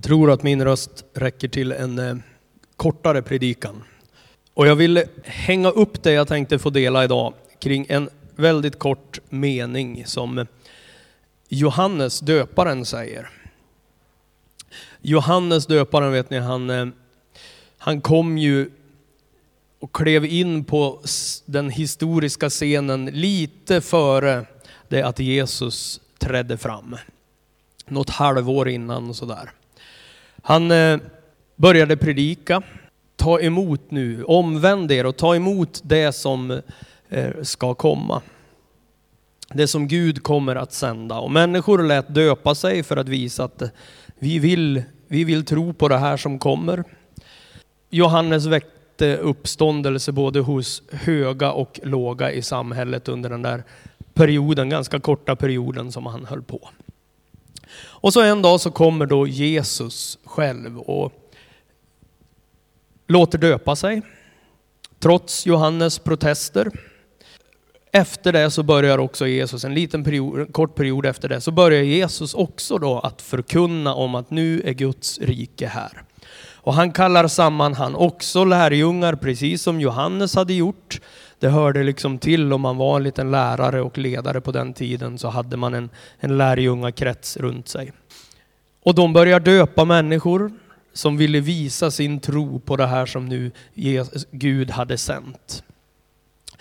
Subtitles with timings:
[0.00, 2.16] Jag tror att min röst räcker till en eh,
[2.76, 3.82] kortare predikan.
[4.54, 9.18] Och jag vill hänga upp det jag tänkte få dela idag kring en väldigt kort
[9.28, 10.46] mening som
[11.48, 13.28] Johannes döparen säger.
[15.00, 16.86] Johannes döparen vet ni, han, eh,
[17.78, 18.70] han kom ju
[19.78, 21.00] och klev in på
[21.44, 24.46] den historiska scenen lite före
[24.88, 26.96] det att Jesus trädde fram.
[27.86, 29.50] Något halvår innan och sådär.
[30.42, 30.98] Han eh,
[31.56, 32.62] började predika,
[33.16, 36.60] ta emot nu, omvänd er och ta emot det som
[37.08, 38.22] eh, ska komma.
[39.54, 41.18] Det som Gud kommer att sända.
[41.18, 43.68] Och människor lät döpa sig för att visa att eh,
[44.18, 46.84] vi vill, vi vill tro på det här som kommer.
[47.90, 53.64] Johannes väckte uppståndelse både hos höga och låga i samhället under den där
[54.14, 56.68] perioden, ganska korta perioden som han höll på.
[57.78, 61.12] Och så en dag så kommer då Jesus själv och
[63.08, 64.02] låter döpa sig,
[64.98, 66.70] trots Johannes protester.
[67.92, 71.82] Efter det så börjar också Jesus, en liten period, kort period efter det, så börjar
[71.82, 76.02] Jesus också då att förkunna om att nu är Guds rike här.
[76.62, 81.00] Och han kallar samman han också lärjungar, precis som Johannes hade gjort.
[81.40, 85.18] Det hörde liksom till om man var en liten lärare och ledare på den tiden
[85.18, 87.92] så hade man en, en lärjungakrets runt sig.
[88.82, 90.52] Och de börjar döpa människor
[90.92, 93.50] som ville visa sin tro på det här som nu
[94.30, 95.64] Gud hade sänt.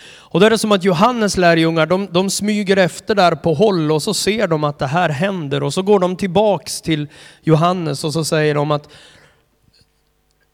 [0.02, 3.92] Och då är det som att Johannes lärjungar, de, de smyger efter där på håll
[3.92, 7.08] och så ser de att det här händer och så går de tillbaks till
[7.42, 8.90] Johannes och så säger de att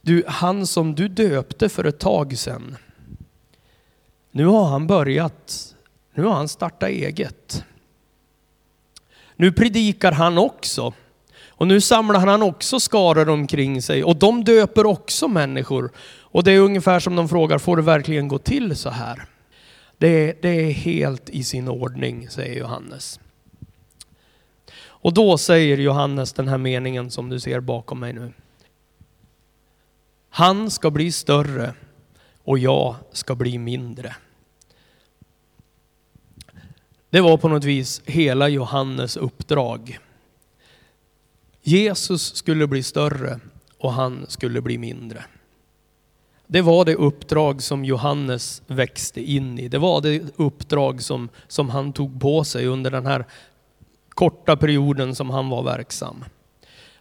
[0.01, 2.77] du, han som du döpte för ett tag sedan,
[4.35, 5.75] nu har han börjat,
[6.13, 7.65] nu har han startat eget.
[9.35, 10.93] Nu predikar han också.
[11.47, 15.91] Och nu samlar han också skaror omkring sig och de döper också människor.
[16.19, 19.25] Och det är ungefär som de frågar, får det verkligen gå till så här?
[19.97, 23.19] Det, det är helt i sin ordning, säger Johannes.
[24.77, 28.33] Och då säger Johannes den här meningen som du ser bakom mig nu.
[30.29, 31.73] Han ska bli större
[32.43, 34.15] och jag ska bli mindre.
[37.15, 39.99] Det var på något vis hela Johannes uppdrag.
[41.63, 43.39] Jesus skulle bli större
[43.77, 45.23] och han skulle bli mindre.
[46.47, 49.67] Det var det uppdrag som Johannes växte in i.
[49.67, 53.25] Det var det uppdrag som, som han tog på sig under den här
[54.09, 56.25] korta perioden som han var verksam.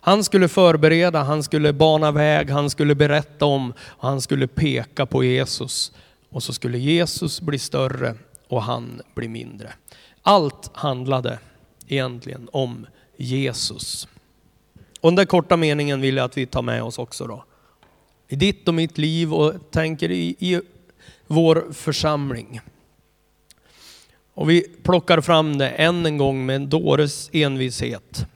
[0.00, 5.24] Han skulle förbereda, han skulle bana väg, han skulle berätta om, han skulle peka på
[5.24, 5.92] Jesus.
[6.30, 8.14] Och så skulle Jesus bli större
[8.54, 9.72] och han blir mindre.
[10.22, 11.38] Allt handlade
[11.86, 14.08] egentligen om Jesus.
[15.00, 17.44] Och den där korta meningen vill jag att vi tar med oss också då.
[18.28, 20.60] I ditt och mitt liv och tänker i, i
[21.26, 22.60] vår församling.
[24.34, 28.26] Och vi plockar fram det än en gång med en dåres envishet.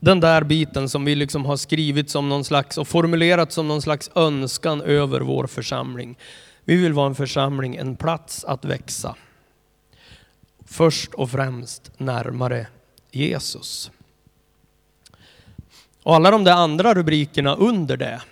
[0.00, 3.82] Den där biten som vi liksom har skrivit som någon slags och formulerat som någon
[3.82, 6.18] slags önskan över vår församling.
[6.64, 9.16] Vi vill vara en församling, en plats att växa.
[10.74, 12.66] Först och främst närmare
[13.10, 13.90] Jesus.
[16.02, 18.22] Och alla de där andra rubrikerna under det,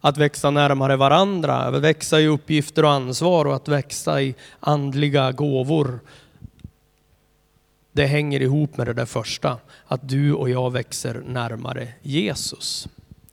[0.00, 5.32] att växa närmare varandra, att växa i uppgifter och ansvar och att växa i andliga
[5.32, 6.00] gåvor.
[7.92, 12.88] Det hänger ihop med det där första, att du och jag växer närmare Jesus.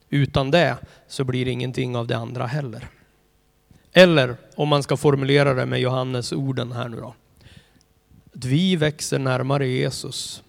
[0.09, 0.77] Utan det
[1.07, 2.88] så blir det ingenting av det andra heller.
[3.91, 7.13] Eller om man ska formulera det med Johannes orden här nu då.
[8.35, 10.44] Att vi växer närmare Jesus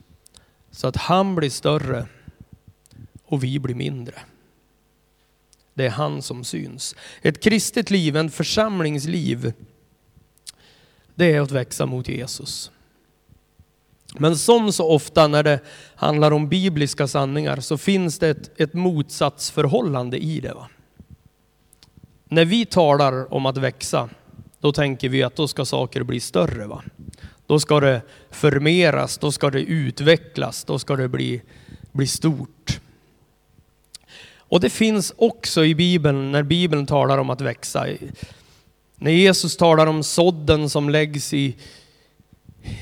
[0.70, 2.06] så att han blir större
[3.24, 4.14] och vi blir mindre.
[5.74, 6.96] Det är han som syns.
[7.22, 9.52] Ett kristet liv, en församlingsliv,
[11.14, 12.70] det är att växa mot Jesus.
[14.18, 15.60] Men som så ofta när det
[15.94, 20.54] handlar om bibliska sanningar så finns det ett, ett motsatsförhållande i det.
[20.54, 20.68] Va?
[22.24, 24.08] När vi talar om att växa,
[24.60, 26.66] då tänker vi att då ska saker bli större.
[26.66, 26.82] Va?
[27.46, 31.42] Då ska det förmeras, då ska det utvecklas, då ska det bli,
[31.92, 32.80] bli stort.
[34.36, 37.86] Och det finns också i Bibeln, när Bibeln talar om att växa.
[38.96, 41.56] När Jesus talar om sådden som läggs i,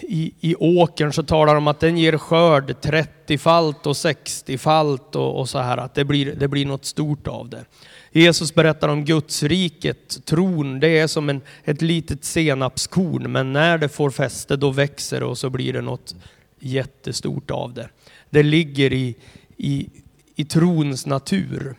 [0.00, 5.40] i, i åkern så talar de om att den ger skörd 30-falt och 60-falt och,
[5.40, 7.64] och, så här, att det blir, det blir något stort av det.
[8.12, 13.78] Jesus berättar om Guds riket, tron, det är som en, ett litet senapskorn, men när
[13.78, 16.14] det får fäste då växer det och så blir det något
[16.58, 17.88] jättestort av det.
[18.30, 19.16] Det ligger i,
[19.56, 19.88] i
[20.34, 21.74] i trons natur.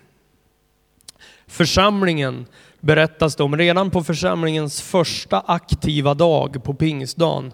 [1.47, 2.45] Församlingen
[2.79, 7.53] berättas det om redan på församlingens första aktiva dag på pingstdagen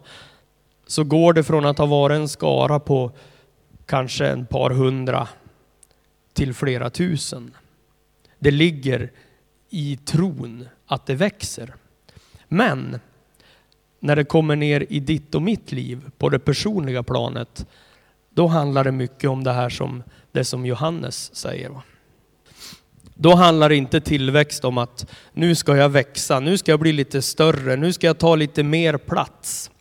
[0.88, 3.12] så går det från att ha varit en skara på
[3.86, 5.28] kanske en par hundra
[6.34, 7.54] till flera tusen.
[8.40, 9.12] Det ligger
[9.70, 11.76] i tron att det växer.
[12.48, 13.00] Men
[14.00, 17.68] när det kommer ner i ditt och mitt liv på det personliga planet,
[18.30, 21.72] då handlar det mycket om det här som, det som Johannes säger.
[23.14, 27.22] Då handlar inte tillväxt om att nu ska jag växa, nu ska jag bli lite
[27.22, 29.72] större, nu ska jag ta lite mer plats.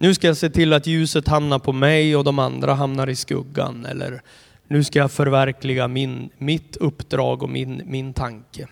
[0.00, 3.16] Nu ska jag se till att ljuset hamnar på mig och de andra hamnar i
[3.16, 3.86] skuggan.
[3.86, 4.22] Eller
[4.68, 8.68] nu ska jag förverkliga min, mitt uppdrag och min, min tanke.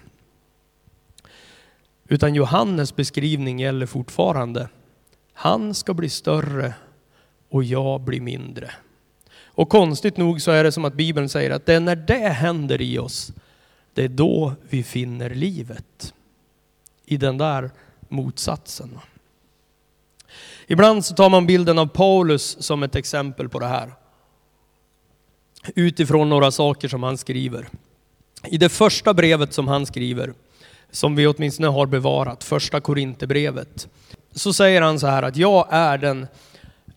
[2.08, 4.69] Utan Johannes beskrivning gäller fortfarande.
[5.32, 6.75] Han ska bli större
[7.48, 8.70] och jag blir mindre.
[9.44, 12.28] Och konstigt nog så är det som att Bibeln säger att det är när det
[12.28, 13.32] händer i oss,
[13.94, 16.14] det är då vi finner livet.
[17.04, 17.70] I den där
[18.08, 18.98] motsatsen.
[20.66, 23.93] Ibland så tar man bilden av Paulus som ett exempel på det här.
[25.74, 27.68] Utifrån några saker som han skriver.
[28.44, 30.34] I det första brevet som han skriver,
[30.90, 33.88] som vi åtminstone har bevarat, första Korinthierbrevet,
[34.34, 36.26] så säger han så här att jag är den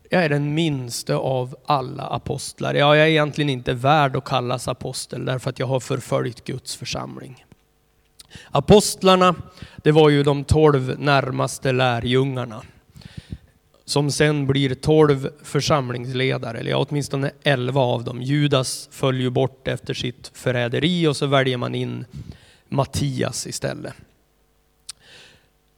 [0.10, 2.74] jag är den minste av alla apostlar.
[2.74, 6.76] Ja, jag är egentligen inte värd att kallas apostel därför att jag har förföljt Guds
[6.76, 7.46] församling.
[8.52, 9.36] Apostlarna,
[9.78, 12.62] det var ju de tolv närmaste lärjungarna
[13.86, 18.22] som sen blir tolv församlingsledare, eller ja, åtminstone elva av dem.
[18.22, 22.06] Judas föll ju bort efter sitt förräderi och så väljer man in
[22.70, 23.94] Mattias istället.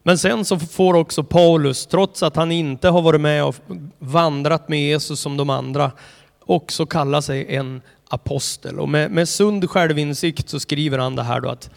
[0.04, 3.56] Men sen så får också Paulus, trots att han inte har varit med och
[4.00, 5.92] vandrat med Jesus som de andra,
[6.40, 8.80] också kalla sig en apostel.
[8.80, 11.70] Och med, med sund självinsikt så skriver han det här då att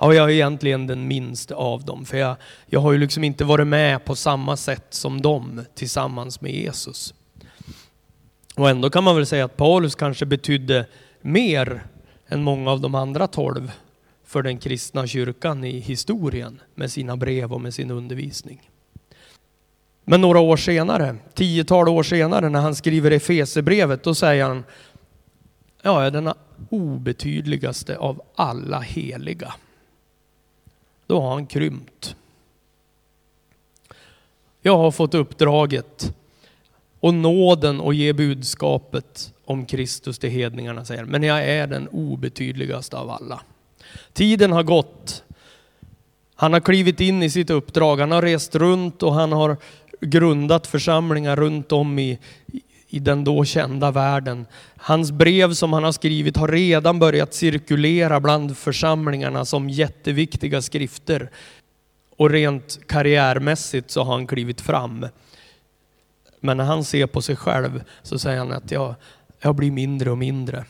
[0.00, 2.36] ja, jag är egentligen den minsta av dem, för jag,
[2.66, 7.14] jag har ju liksom inte varit med på samma sätt som dem tillsammans med Jesus.
[8.54, 10.86] Och ändå kan man väl säga att Paulus kanske betydde
[11.20, 11.86] mer
[12.28, 13.72] än många av de andra tolv
[14.24, 18.70] för den kristna kyrkan i historien med sina brev och med sin undervisning.
[20.04, 24.64] Men några år senare, tiotal år senare när han skriver Efesebrevet, då säger han,
[25.82, 26.32] ja, jag är den
[26.70, 29.54] obetydligaste av alla heliga.
[31.06, 32.16] Då har han krympt.
[34.62, 36.14] Jag har fått uppdraget
[37.00, 41.04] och nåden att ge budskapet om Kristus till hedningarna, säger.
[41.04, 43.40] Men jag är den obetydligaste av alla.
[44.12, 45.24] Tiden har gått.
[46.34, 47.96] Han har klivit in i sitt uppdrag.
[47.96, 49.56] Han har rest runt och han har
[50.00, 52.18] grundat församlingar runt om i,
[52.94, 54.46] i den då kända världen.
[54.76, 61.30] Hans brev som han har skrivit har redan börjat cirkulera bland församlingarna som jätteviktiga skrifter.
[62.16, 65.06] Och rent karriärmässigt så har han klivit fram.
[66.40, 68.94] Men när han ser på sig själv så säger han att jag,
[69.40, 70.64] jag blir mindre och mindre.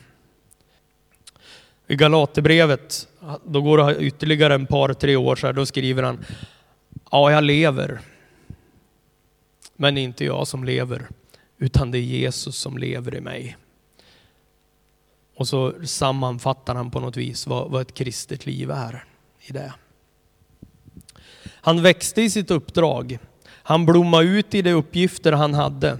[1.87, 3.07] I Galaterbrevet,
[3.43, 6.25] då går det ytterligare en par, tre år så här, då skriver han,
[7.11, 7.99] ja jag lever.
[9.75, 11.07] Men inte jag som lever,
[11.57, 13.57] utan det är Jesus som lever i mig.
[15.35, 19.05] Och så sammanfattar han på något vis vad, vad ett kristet liv är
[19.41, 19.73] i det.
[21.47, 23.17] Han växte i sitt uppdrag.
[23.47, 25.99] Han blommade ut i de uppgifter han hade.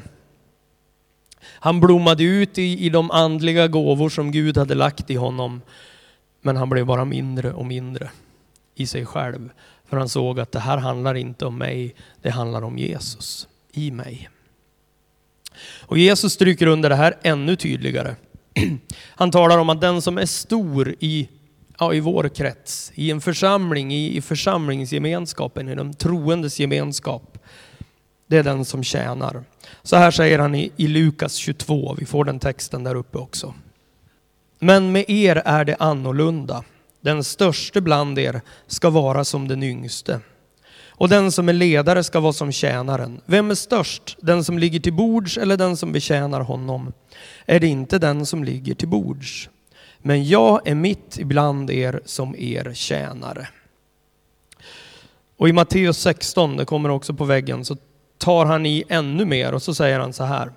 [1.45, 5.61] Han blommade ut i, i de andliga gåvor som Gud hade lagt i honom.
[6.41, 8.11] Men han blev bara mindre och mindre
[8.75, 9.49] i sig själv.
[9.85, 13.91] För han såg att det här handlar inte om mig, det handlar om Jesus i
[13.91, 14.29] mig.
[15.81, 18.15] Och Jesus stryker under det här ännu tydligare.
[19.15, 21.29] Han talar om att den som är stor i,
[21.79, 27.37] ja, i vår krets, i en församling, i, i församlingsgemenskapen, i de troendes gemenskap,
[28.27, 29.43] det är den som tjänar.
[29.83, 33.53] Så här säger han i, i Lukas 22, vi får den texten där uppe också.
[34.59, 36.63] Men med er är det annorlunda.
[37.01, 40.19] Den störste bland er ska vara som den yngste.
[40.97, 43.21] Och den som är ledare ska vara som tjänaren.
[43.25, 44.17] Vem är störst?
[44.21, 46.93] Den som ligger till bords eller den som betjänar honom?
[47.45, 49.49] Är det inte den som ligger till bords?
[49.97, 53.47] Men jag är mitt ibland er som er tjänare.
[55.37, 57.77] Och i Matteus 16, det kommer också på väggen, så
[58.17, 60.51] tar han i ännu mer och så säger han så här.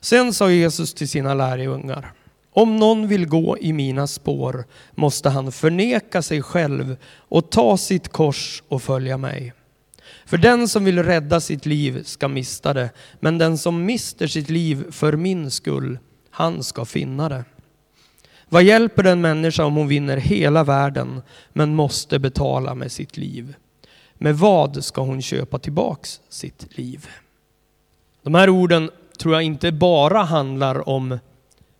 [0.00, 2.12] Sen sa Jesus till sina lärjungar.
[2.52, 8.08] Om någon vill gå i mina spår måste han förneka sig själv och ta sitt
[8.08, 9.52] kors och följa mig.
[10.28, 14.50] För den som vill rädda sitt liv ska mista det, men den som mister sitt
[14.50, 15.98] liv för min skull,
[16.30, 17.44] han ska finna det.
[18.48, 23.54] Vad hjälper en människa om hon vinner hela världen men måste betala med sitt liv?
[24.14, 27.08] Med vad ska hon köpa tillbaks sitt liv?
[28.22, 31.18] De här orden tror jag inte bara handlar om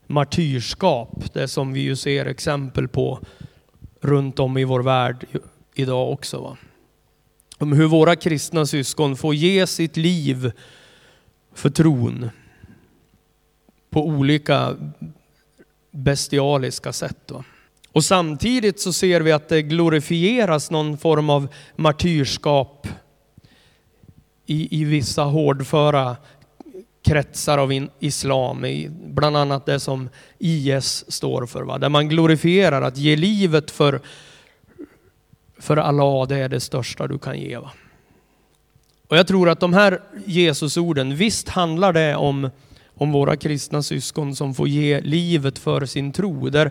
[0.07, 3.21] martyrskap, det som vi ju ser exempel på
[4.01, 5.27] runt om i vår värld
[5.75, 6.41] idag också.
[6.41, 6.57] Va?
[7.59, 10.53] Om hur våra kristna syskon får ge sitt liv
[11.55, 12.31] för tron
[13.91, 14.77] på olika
[15.91, 17.17] bestialiska sätt.
[17.27, 17.45] Då.
[17.93, 22.89] Och samtidigt så ser vi att det glorifieras någon form av martyrskap
[24.47, 26.17] i, i vissa hårdföra
[27.05, 28.67] kretsar av islam,
[29.05, 31.63] bland annat det som IS står för.
[31.63, 31.79] Va?
[31.79, 34.01] Där man glorifierar att ge livet för,
[35.59, 37.59] för Allah, det är det största du kan ge.
[37.59, 37.71] Va?
[39.09, 42.51] Och jag tror att de här Jesusorden, visst handlar det om,
[42.95, 46.51] om våra kristna syskon som får ge livet för sin tro.
[46.51, 46.71] Där,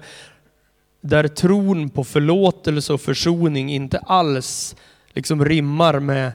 [1.02, 4.76] där tron på förlåtelse och försoning inte alls
[5.14, 6.32] liksom rimmar med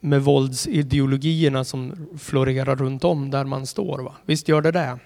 [0.00, 3.98] med våldsideologierna som florerar runt om där man står.
[3.98, 4.14] Va?
[4.24, 4.98] Visst gör det det.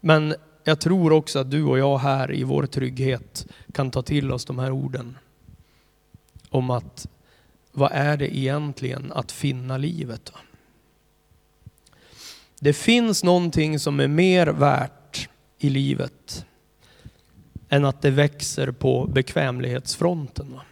[0.00, 0.34] Men
[0.68, 4.44] jag tror också att du och jag här i vår trygghet kan ta till oss
[4.44, 5.16] de här orden.
[6.50, 7.06] Om att
[7.72, 10.32] vad är det egentligen att finna livet?
[12.60, 16.46] Det finns någonting som är mer värt i livet
[17.68, 20.52] än att det växer på bekvämlighetsfronten.
[20.52, 20.62] Va?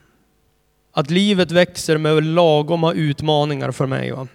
[0.93, 4.12] Att livet växer med lagoma utmaningar för mig.
[4.12, 4.29] Va?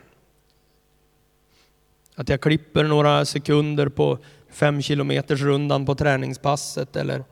[2.15, 4.19] Att jag klipper några sekunder på
[4.51, 7.23] fem kilometers rundan på träningspasset eller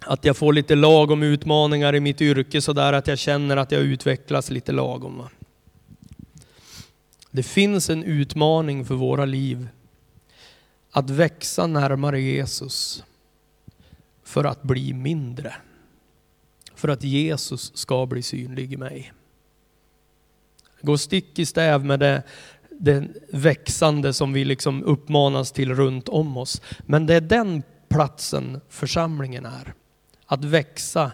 [0.00, 3.72] att jag får lite lagom utmaningar i mitt yrke så där att jag känner att
[3.72, 5.28] jag utvecklas lite lagom.
[7.30, 9.68] Det finns en utmaning för våra liv
[10.90, 13.04] att växa närmare Jesus
[14.24, 15.54] för att bli mindre
[16.74, 19.12] för att Jesus ska bli synlig i mig.
[20.80, 22.22] Gå stick i stäv med det,
[22.78, 26.62] det växande som vi liksom uppmanas till runt om oss.
[26.80, 29.74] Men det är den platsen församlingen är.
[30.26, 31.12] Att växa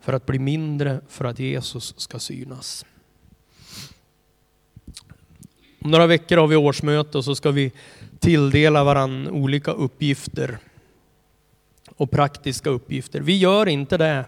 [0.00, 2.84] för att bli mindre för att Jesus ska synas.
[5.82, 7.72] Om några veckor har vi årsmöte och så ska vi
[8.18, 10.58] tilldela varann olika uppgifter
[11.96, 13.20] och praktiska uppgifter.
[13.20, 14.24] Vi gör inte det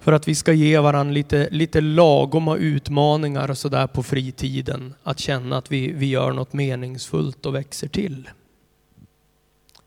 [0.00, 4.94] för att vi ska ge varandra lite, lite lagoma utmaningar sådär på fritiden.
[5.02, 8.28] Att känna att vi, vi gör något meningsfullt och växer till.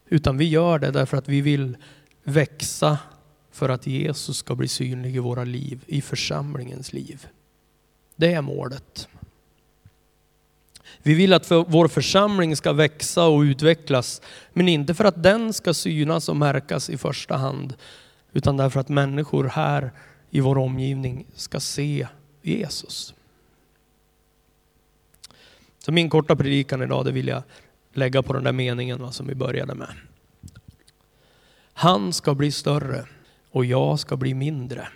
[0.05, 1.77] Utan vi gör det därför att vi vill
[2.23, 2.97] växa
[3.51, 7.27] för att Jesus ska bli synlig i våra liv, i församlingens liv.
[8.15, 9.07] Det är målet.
[10.97, 14.21] Vi vill att för vår församling ska växa och utvecklas,
[14.53, 17.75] men inte för att den ska synas och märkas i första hand,
[18.33, 19.91] utan därför att människor här
[20.29, 22.07] i vår omgivning ska se
[22.41, 23.13] Jesus.
[25.79, 27.43] Så min korta predikan idag, det vill jag
[27.93, 29.89] lägga på den där meningen va, som vi började med.
[31.73, 33.05] Han ska bli större
[33.51, 34.87] och jag ska bli mindre.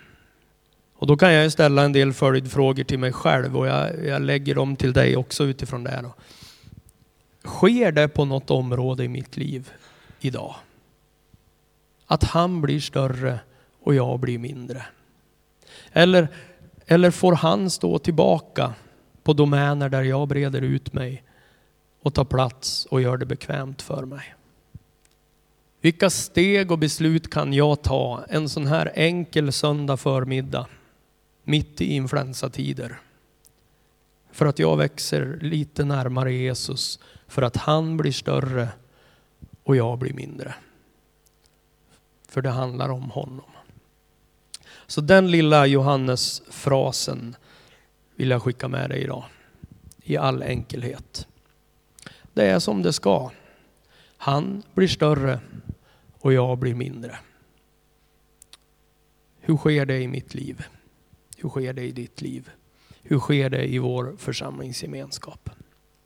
[0.94, 4.54] Och då kan jag ställa en del följdfrågor till mig själv och jag, jag lägger
[4.54, 6.00] dem till dig också utifrån det.
[6.02, 6.14] Då.
[7.48, 9.70] Sker det på något område i mitt liv
[10.20, 10.54] idag?
[12.10, 13.40] Att han blir större
[13.82, 14.86] och jag blir mindre.
[15.92, 16.28] Eller,
[16.86, 18.74] eller får han stå tillbaka
[19.22, 21.22] på domäner där jag breder ut mig
[22.02, 24.34] och tar plats och gör det bekvämt för mig?
[25.80, 30.66] Vilka steg och beslut kan jag ta en sån här enkel söndag förmiddag
[31.44, 33.00] mitt i influensatider?
[34.32, 38.68] För att jag växer lite närmare Jesus, för att han blir större
[39.64, 40.54] och jag blir mindre.
[42.28, 43.50] För det handlar om honom.
[44.86, 47.36] Så den lilla Johannes-frasen
[48.16, 49.24] vill jag skicka med dig idag.
[50.02, 51.26] I all enkelhet.
[52.32, 53.30] Det är som det ska.
[54.16, 55.40] Han blir större
[56.20, 57.18] och jag blir mindre.
[59.40, 60.66] Hur sker det i mitt liv?
[61.36, 62.50] Hur sker det i ditt liv?
[63.02, 65.50] Hur sker det i vår församlingsgemenskap?